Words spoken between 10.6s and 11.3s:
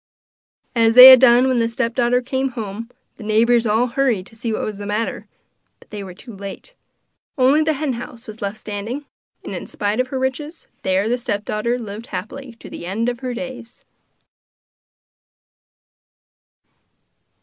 there the